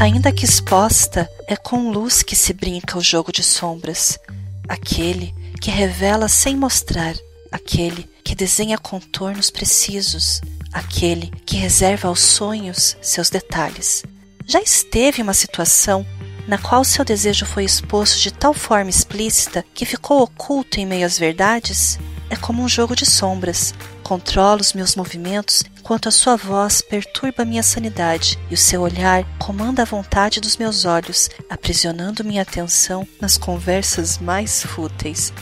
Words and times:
Ainda 0.00 0.30
que 0.30 0.44
exposta, 0.44 1.28
é 1.48 1.56
com 1.56 1.90
luz 1.90 2.22
que 2.22 2.36
se 2.36 2.52
brinca 2.52 2.96
o 2.96 3.02
jogo 3.02 3.32
de 3.32 3.42
sombras. 3.42 4.16
Aquele 4.68 5.34
que 5.60 5.72
revela 5.72 6.28
sem 6.28 6.54
mostrar, 6.56 7.16
aquele 7.50 8.08
que 8.22 8.36
desenha 8.36 8.78
contornos 8.78 9.50
precisos, 9.50 10.40
aquele 10.72 11.32
que 11.44 11.56
reserva 11.56 12.06
aos 12.06 12.20
sonhos 12.20 12.96
seus 13.02 13.28
detalhes. 13.28 14.04
Já 14.46 14.60
esteve 14.62 15.20
uma 15.20 15.34
situação 15.34 16.06
na 16.46 16.58
qual 16.58 16.84
seu 16.84 17.04
desejo 17.04 17.44
foi 17.44 17.64
exposto 17.64 18.20
de 18.20 18.30
tal 18.30 18.54
forma 18.54 18.90
explícita 18.90 19.64
que 19.74 19.84
ficou 19.84 20.22
oculto 20.22 20.78
em 20.78 20.86
meio 20.86 21.06
às 21.06 21.18
verdades? 21.18 21.98
É 22.30 22.36
como 22.36 22.62
um 22.62 22.68
jogo 22.68 22.94
de 22.94 23.06
sombras. 23.06 23.74
Controla 24.02 24.60
os 24.60 24.72
meus 24.72 24.94
movimentos 24.94 25.64
enquanto 25.78 26.08
a 26.08 26.12
sua 26.12 26.36
voz 26.36 26.82
perturba 26.82 27.44
minha 27.44 27.62
sanidade 27.62 28.38
e 28.50 28.54
o 28.54 28.58
seu 28.58 28.82
olhar 28.82 29.24
comanda 29.38 29.82
a 29.82 29.86
vontade 29.86 30.40
dos 30.40 30.56
meus 30.56 30.84
olhos, 30.84 31.30
aprisionando 31.48 32.24
minha 32.24 32.42
atenção 32.42 33.08
nas 33.20 33.38
conversas 33.38 34.18
mais 34.18 34.62
fúteis. 34.62 35.32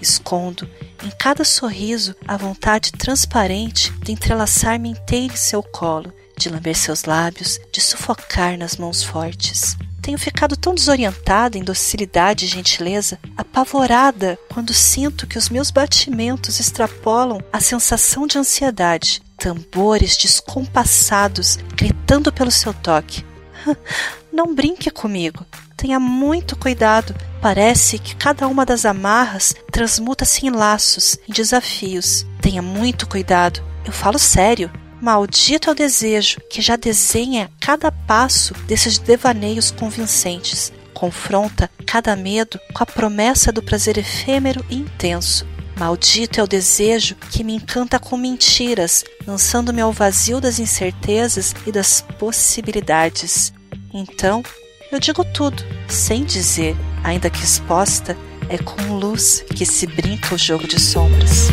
Escondo 0.00 0.68
em 1.04 1.10
cada 1.18 1.42
sorriso 1.44 2.14
a 2.28 2.36
vontade 2.36 2.92
transparente 2.92 3.92
de 4.04 4.12
entrelaçar-me 4.12 4.90
inteira 4.90 5.32
em 5.32 5.36
seu 5.36 5.62
colo, 5.62 6.12
de 6.38 6.48
lamber 6.48 6.76
seus 6.76 7.04
lábios, 7.04 7.58
de 7.72 7.80
sufocar 7.80 8.56
nas 8.56 8.76
mãos 8.76 9.02
fortes. 9.02 9.76
Tenho 10.06 10.18
ficado 10.18 10.56
tão 10.56 10.72
desorientada 10.72 11.58
em 11.58 11.64
docilidade 11.64 12.44
e 12.44 12.48
gentileza, 12.48 13.18
apavorada 13.36 14.38
quando 14.48 14.72
sinto 14.72 15.26
que 15.26 15.36
os 15.36 15.48
meus 15.48 15.72
batimentos 15.72 16.60
extrapolam 16.60 17.40
a 17.52 17.58
sensação 17.58 18.24
de 18.24 18.38
ansiedade, 18.38 19.20
tambores 19.36 20.16
descompassados 20.16 21.58
gritando 21.74 22.32
pelo 22.32 22.52
seu 22.52 22.72
toque. 22.72 23.26
Não 24.32 24.54
brinque 24.54 24.92
comigo. 24.92 25.44
Tenha 25.76 25.98
muito 25.98 26.54
cuidado. 26.54 27.12
Parece 27.42 27.98
que 27.98 28.14
cada 28.14 28.46
uma 28.46 28.64
das 28.64 28.84
amarras 28.84 29.56
transmuta-se 29.72 30.46
em 30.46 30.50
laços, 30.50 31.18
em 31.28 31.32
desafios. 31.32 32.24
Tenha 32.40 32.62
muito 32.62 33.08
cuidado. 33.08 33.60
Eu 33.84 33.90
falo 33.90 34.20
sério. 34.20 34.70
Maldito 35.00 35.68
é 35.68 35.72
o 35.72 35.76
desejo 35.76 36.40
que 36.48 36.62
já 36.62 36.74
desenha 36.74 37.50
cada 37.60 37.92
passo 37.92 38.54
desses 38.66 38.98
devaneios 38.98 39.70
convincentes. 39.70 40.72
Confronta 40.94 41.70
cada 41.86 42.16
medo 42.16 42.58
com 42.72 42.82
a 42.82 42.86
promessa 42.86 43.52
do 43.52 43.62
prazer 43.62 43.98
efêmero 43.98 44.64
e 44.70 44.76
intenso. 44.76 45.46
Maldito 45.78 46.40
é 46.40 46.42
o 46.42 46.46
desejo 46.48 47.14
que 47.30 47.44
me 47.44 47.54
encanta 47.54 47.98
com 47.98 48.16
mentiras, 48.16 49.04
lançando-me 49.26 49.82
ao 49.82 49.92
vazio 49.92 50.40
das 50.40 50.58
incertezas 50.58 51.54
e 51.66 51.72
das 51.72 52.00
possibilidades. 52.18 53.52
Então, 53.92 54.42
eu 54.90 54.98
digo 54.98 55.22
tudo, 55.22 55.62
sem 55.86 56.24
dizer, 56.24 56.74
ainda 57.04 57.28
que 57.28 57.44
exposta, 57.44 58.16
é 58.48 58.56
com 58.56 58.94
luz 58.94 59.44
que 59.54 59.66
se 59.66 59.86
brinca 59.86 60.34
o 60.34 60.38
jogo 60.38 60.66
de 60.66 60.80
sombras. 60.80 61.48